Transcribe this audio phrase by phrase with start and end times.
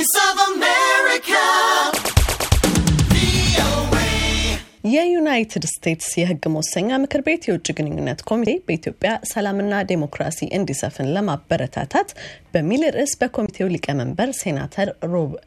[0.00, 0.39] Voice of
[5.40, 12.08] የዩናይትድ ስቴትስ የሕግ መወሰኛ ምክር ቤት የውጭ ግንኙነት ኮሚቴ በኢትዮጵያ ሰላምና ዴሞክራሲ እንዲሰፍን ለማበረታታት
[12.54, 14.88] በሚል ርዕስ በኮሚቴው ሊቀመንበር ሴናተር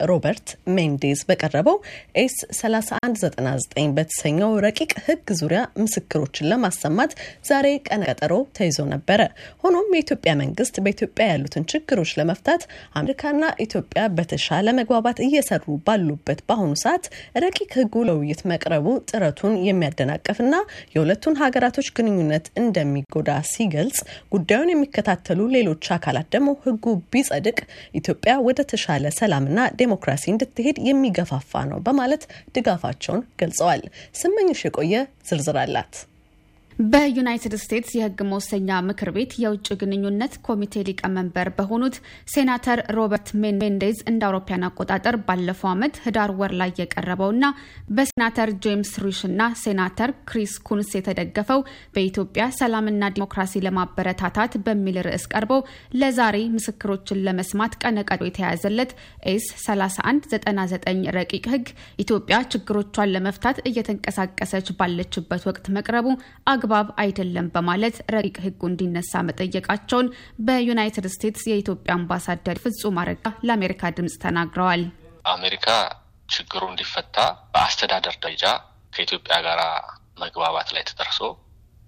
[0.10, 1.78] ሮበርት ሜንዴዝ በቀረበው
[2.22, 7.14] ኤስ 3199 በተሰኘው ረቂቅ ሕግ ዙሪያ ምስክሮችን ለማሰማት
[7.50, 9.22] ዛሬ ቀነ ቀጠሮ ተይዞ ነበረ።
[9.64, 12.64] ሆኖም የኢትዮጵያ መንግስት በኢትዮጵያ ያሉትን ችግሮች ለመፍታት
[13.00, 17.06] አሜሪካና ኢትዮጵያ በተሻለ መግባባት እየሰሩ ባሉበት በአሁኑ ሰዓት
[17.44, 20.56] ረቂቅ ሕጉ ለውይይት መቅረቡ ጥረቱን የሚያደናቀፍና
[20.94, 24.00] የሁለቱን ሀገራቶች ግንኙነት እንደሚጎዳ ሲገልጽ
[24.34, 27.58] ጉዳዩን የሚከታተሉ ሌሎች አካላት ደግሞ ህጉ ቢጸድቅ
[28.00, 32.26] ኢትዮጵያ ወደ ተሻለ ሰላምና ዴሞክራሲ እንድትሄድ የሚገፋፋ ነው በማለት
[32.58, 33.84] ድጋፋቸውን ገልጸዋል።
[34.22, 34.96] ስመኝሽ የቆየ
[35.30, 35.94] ዝርዝር አላት።
[36.88, 41.96] በዩናይትድ ስቴትስ የህግ መወሰኛ ምክር ቤት የውጭ ግንኙነት ኮሚቴ ሊቀመንበር በሆኑት
[42.34, 47.46] ሴናተር ሮበርት ሜንዴዝ እንደ አውሮፓያን አቆጣጠር ባለፈው ዓመት ህዳር ወር ላይ የቀረበውና
[47.98, 51.62] በሴናተር ጄምስ ሪሽ እና ሴናተር ክሪስ ኩንስ የተደገፈው
[51.96, 55.62] በኢትዮጵያ ሰላምና ዲሞክራሲ ለማበረታታት በሚል ርዕስ ቀርበው
[56.00, 58.92] ለዛሬ ምስክሮችን ለመስማት ቀነ ቀጠሮ የተያዘለት
[59.32, 60.82] S 3199
[61.18, 61.68] ረቂቅ ህግ
[62.04, 66.08] ኢትዮጵያ ችግሮቿን ለመፍታት እየተንቀሳቀሰች ባለችበት ወቅት መቅረቡ
[66.64, 70.08] አግባብ አይደለም በማለት ረቂቅ ህጉ እንዲነሳ መጠየቃቸውን
[70.46, 74.84] በዩናይትድ ስቴትስ የኢትዮጵያ አምባሳደር ፍጹም አረጋ ለአሜሪካ ድምጽ ተናግረዋል።
[75.34, 75.68] አሜሪካ
[76.30, 77.18] ችግሩ እንዲፈታ
[77.54, 78.46] በአስተዳደር ደረጃ
[78.94, 79.62] ከኢትዮጵያ ጋር
[80.24, 81.20] መግባባት ላይ ተደርሶ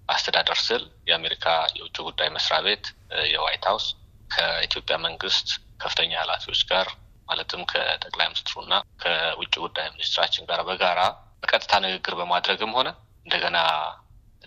[0.08, 1.46] አስተዳደር ስል የአሜሪካ
[1.78, 2.84] የውጭ ጉዳይ መስሪያ ቤት
[3.32, 3.86] የዋይት ሀውስ
[4.30, 5.48] ከኢትዮጵያ መንግስት
[5.82, 6.88] ከፍተኛ ኃላፊዎች ጋር
[7.28, 8.74] ማለትም ከጠቅላይ ሚኒስትሩና
[9.04, 11.00] ከውጭ ጉዳይ ሚኒስትራችን ጋር በጋራ
[11.42, 12.88] በቀጥታ ንግግር በማድረግም ሆነ
[13.26, 13.58] እንደገና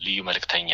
[0.02, 0.72] ልዩ መልእክተኛ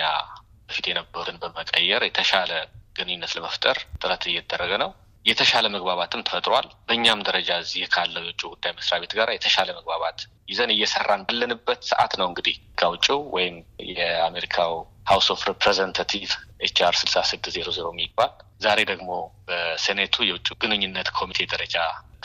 [0.70, 2.52] በፊት የነበሩትን በመቀየር የተሻለ
[2.96, 4.92] ግንኙነት ለመፍጠር ጥረት እየተደረገ ነው።
[5.26, 10.72] የተሻለ መግባባትም ተፈጥሯል። በእኛም ደረጃ እዚህ ካለው የውጭ ጉዳይ መስሪያ ቤት ጋር የተሻለ መግባባት ይዘን
[10.74, 13.56] እየሰራን ባለንበት ሰዓት ነው እንግዲህ ከውጭው ወይም
[13.96, 14.74] የአሜሪካው
[15.10, 16.30] House of Representative
[16.66, 18.32] H R ስልሳ ስድስት ዜሮ ዜሮ የሚባል
[18.62, 19.10] ዛሬ ደግሞ
[19.48, 21.76] በሴኔቱ የውጭ ግንኙነት ኮሚቴ ደረጃ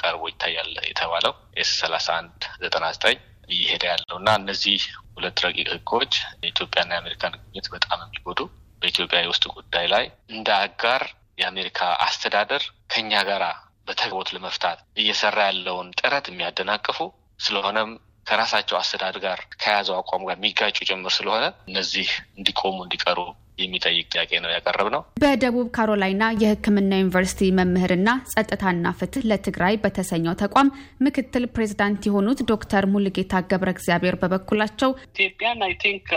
[0.01, 3.19] ቀርቦ ይታያል የተባለው S ሰላሳ አንድ ዘጠና ዘጠኝ
[3.49, 4.83] እየሄደ ያለው እና እነዚህ
[5.15, 6.13] ሁለት ረቂቅ ህጎች
[6.43, 8.41] የኢትዮጵያና የአሜሪካን ግንኙነት በጣም የሚጎዱ
[8.83, 11.03] በኢትዮጵያ የውስጥ ጉዳይ ላይ እንደ አጋር
[11.39, 12.63] የአሜሪካ አስተዳደር
[12.93, 13.43] ከኛ ጋር
[13.89, 16.99] በተግባቦት ለመፍታት እየሰራ ያለውን ጥረት የሚያደናቅፉ
[17.41, 17.91] ስለሆነም
[18.27, 22.09] ከራሳቸው አስተዳደር ጋር ከያዘው አቋም ጋር የሚጋጩ ጭምር ስለሆነ እነዚህ
[22.39, 23.19] እንዲቆሙ እንዲቀሩ
[23.59, 30.73] የሚጠይቅ ጥያቄ ነው ያቀረብነው። በደቡብ ካሮላይና የሕክምና ዩኒቨርሲቲ መምህርና ጸጥታና ፍትህ ለትግራይ በተሰኘው ተቋም
[31.05, 36.09] ምክትል ፕሬዚዳንት የሆኑት ዶክተር ሙልጌታ ገብረ እግዚአብሔር በበኩላቸው ኢትዮጵያን I think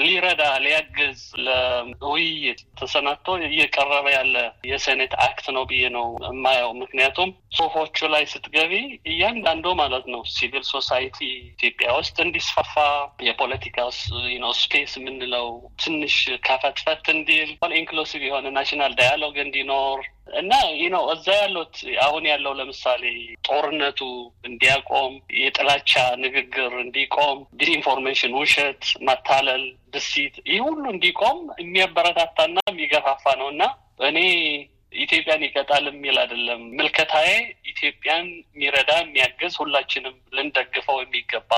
[0.00, 4.34] ሊረዳ ሊያግዝ ለውይይት ተሰናድቶ እየቀረበ ያለ
[4.70, 8.72] የሴኔት act ነው ብዬ ነው የማየው። ምክንያቱም ጽሁፎቹ ላይ ስትገቢ
[9.10, 11.18] እያንዳንዱ ማለት ነው civil society
[11.52, 12.74] ኢትዮጵያ ውስጥ እንዲስፋፋ
[13.28, 13.76] የፖለቲካ
[14.60, 15.46] space የምንለው
[15.82, 16.16] ትንሽ
[16.46, 20.00] ከፈት ከፈት እንዲል inclusive የሆነ national dialogue እንዲኖር
[20.34, 21.74] እና ይህ ነው እዛ ያሉት
[22.04, 23.02] አሁን ያለው ለምሳሌ
[23.48, 24.00] ጦርነቱ
[24.48, 25.92] እንዲያቆም፣ የጥላቻ
[26.24, 33.62] ንግግር እንዲቆም፣ disinformation፣ ውሸት፣ ማታለል፣ deceit ይህ ሁሉ እንዲቆም የሚያበረታታና የሚገፋፋ ነው እና
[34.08, 34.18] እኔ
[34.98, 37.30] ኢትዮጵያን ይቀጣል የሚል አይደለም። ምልከታዬ
[37.80, 41.52] ኢትዮጵያን የሚረዳ የሚያግዝ ሁላችንም ልንደግፈው የሚገባ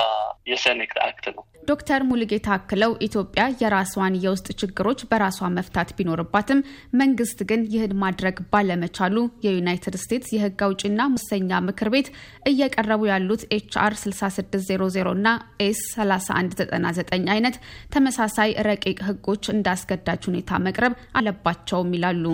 [0.51, 6.63] የሴኔት act ነው። ዶክተር ሙሉጌታ አክለው ኢትዮጵያ የራሷን የውስጥ ችግሮች በራሷ መፍታት ቢኖርባትም
[7.01, 9.15] መንግስት ግን ይህን ማድረግ ባለመቻሉ
[9.45, 12.07] የዩናይትድ ስቴትስ የህግ አውጪና መወሰኛ ምክር ቤት
[12.51, 15.27] እየቀረቡ ያሉት HR 6600 እና
[15.61, 17.57] S 3199 አይነት
[17.95, 22.25] ተመሳሳይ ረቂቅ ህጎች እንዳስገዳጅ ሁኔታ መቅረብ አለባቸውም ይላሉ።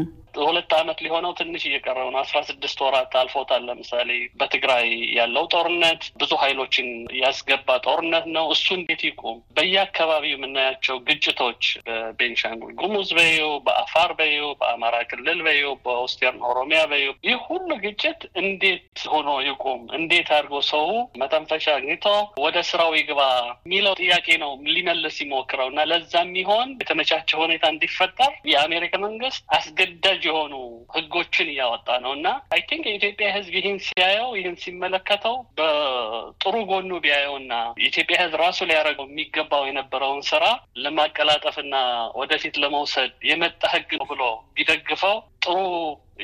[0.79, 6.87] ዓመት ሊሆነው ትንሽ እየቀረው ነው። አስራ ስድስት ወራት አልፎታል። ለምሳሌ በትግራይ ያለው ጦርነት ብዙ ኃይሎችን
[7.21, 9.37] ያስገባ ጦርነት ነው። እሱ እንዴት ይቁም?
[9.57, 17.39] በየአካባቢው የምናያቸው ግጭቶች በቤንሻንጉል ጉሙዝ በዩ፣ በአፋር በዩ፣ በአማራ ክልል በዩ፣ በኦስቴርን ኦሮሚያ በዩ፣ ይህ
[17.47, 18.83] ሁሉ ግጭት እንዴት
[19.13, 19.81] ሆኖ ይቁም?
[19.99, 20.87] እንዴት አድርጎ ሰው
[21.21, 22.05] መተንፈሻ አግኝቶ
[22.43, 23.21] ወደ ስራው ይግባ
[23.65, 30.53] የሚለው ጥያቄ ነው ሊመልስ ይሞክረው እና ለዛ የሚሆን የተመቻቸ ሁኔታ እንዲፈጠር የአሜሪካ መንግስት አስገዳጅ የሆኑ
[30.95, 37.53] ህጎችን እያወጣ ነው እና I think የኢትዮጵያ ህዝብ ይህን ሲያየው ይህን ሲመለከተው በጥሩ ጎኑ ቢያየውና
[37.81, 40.43] የኢትዮጵያ ህዝብ ራሱ ሊያደርገው የሚገባው የነበረውን ስራ
[40.85, 41.75] ለማቀላጠፍና
[42.21, 44.23] ወደፊት ለመውሰድ የመጣ ህግ ብሎ
[44.57, 45.57] ቢደግፈው ጥሩ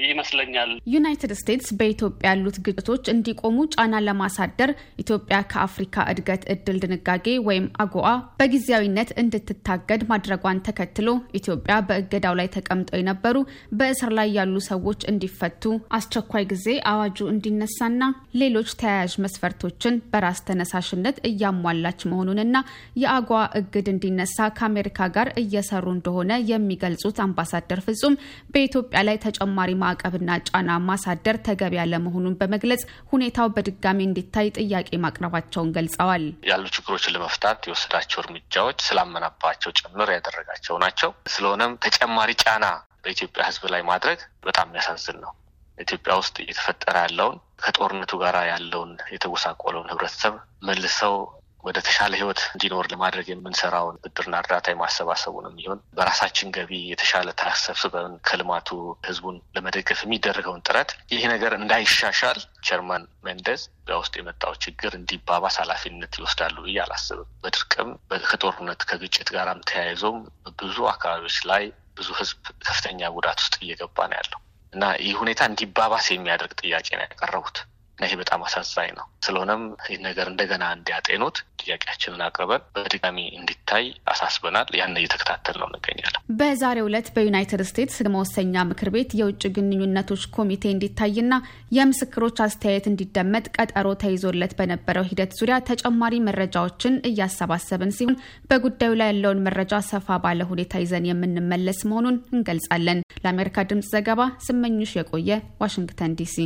[0.06, 4.72] ይመስለኛል። ዩናይትድ ስቴትስ በኢትዮጵያ ያሉት ግጭቶች እንዲቆሙ ጫና ለማሳደር
[5.04, 8.10] ኢትዮጵያ ከአፍሪካ እድገት እድል ድንጋጌ ወይም አጎአ
[8.40, 11.10] በጊዜያዊነት እንድትታገድ ማድረጓን ተከትሎ
[11.40, 13.36] ኢትዮጵያ በእገዳው ላይ ተቀምጠው የነበሩ
[13.80, 15.64] በእስር ላይ ያሉ ሰዎች እንዲፈቱ፣
[15.98, 18.02] አስቸኳይ ጊዜ አዋጁ እንዲነሳና
[18.42, 22.58] ሌሎች ተያያዥ መስፈርቶችን በራስ ተነሳሽነት እያሟላች መሆኑንና
[23.04, 24.22] የአጎአ እግድ እንዲነሳ
[24.58, 28.20] ከአሜሪካ ጋር እየሰሩ እንደሆነ የሚገልጹት አምባሳደር ፍጹም
[28.54, 32.84] በኢትዮጵያ ላይ ተጨማሪ ማዕቀብና ጫና ማሳደር ተገቢ ያለመሆኑን በመግለጽ
[33.14, 41.12] ሁኔታው በድጋሚ እንዲታይ ጥያቄ ማቅረባቸውን ገልጸዋል። ያሉ ችግሮችን ለመፍታት የወሰዳቸው እርምጃዎች ስላመናባቸው ጭምር ያደረጋቸው ናቸው።
[41.34, 42.66] ስለሆነም ተጨማሪ ጫና
[43.04, 45.32] በኢትዮጵያ ሕዝብ ላይ ማድረግ በጣም የሚያሳዝን ነው።
[45.78, 50.34] ኢትዮጵያ ውስጥ እየተፈጠረ ያለውን ከጦርነቱ ጋር ያለውን የተጎሳቆለውን ህብረተሰብ
[50.68, 51.16] መልሰው
[51.64, 58.16] ወደ ተሻለ ህይወት እንዲኖር ለማድረግ የምንሰራውን ብድርና እርዳታ የማሰባሰቡን የሚሆን በራሳችን ገቢ የተሻለ ታክስ ሰብስበን
[58.28, 58.70] ከልማቱ
[59.08, 66.14] ህዝቡን ለመደገፍ የሚደረገውን ጥረት ይህ ነገር እንዳይሻሻል Chairman ሜንደዝ ኢትዮጵያ ውስጥ የመጣው ችግር እንዲባባስ ኃላፊነት
[66.20, 67.90] ይወስዳሉ ብዬ አላስብም። በድርቅም
[68.26, 70.20] ከጦርነት ከግጭት ጋራም ተያይዞም
[70.62, 71.66] ብዙ አካባቢዎች ላይ
[71.98, 74.40] ብዙ ህዝብ ከፍተኛ ጉዳት ውስጥ እየገባ ነው ያለው
[74.74, 77.58] እና ይህ ሁኔታ እንዲባባስ የሚያደርግ ጥያቄ ነው ያቀረቡት
[77.98, 84.70] እና ይሄ በጣም አሳዛኝ ነው። ስለሆነም ይህ ነገር እንደገና እንዲያጤኑት ጥያቄያችንን አቅርበን በድጋሚ እንዲታይ አሳስበናል።
[84.80, 91.34] ያን እየተከታተልነው እንገኛለን። በዛሬው ዕለት በዩናይትድ ስቴትስ መወሰኛ ምክር ቤት የውጭ ግንኙነቶች ኮሚቴ እንዲታይና
[91.78, 98.20] የምስክሮች አስተያየት እንዲደመጥ ቀጠሮ ተይዞለት በነበረው ሂደት ዙሪያ ተጨማሪ መረጃዎችን እያሰባሰብን ሲሆን
[98.50, 102.92] በጉዳዩ ላይ ያለውን መረጃ ሰፋ ባለ ሁኔታ ይዘን የምንመለስ መሆኑን እንገልጻለን።
[103.24, 105.32] ለአሜሪካ ድምጽ ዘገባ ስመኝሽ የቆየ
[105.64, 106.38] ዋሽንግተን ዲሲ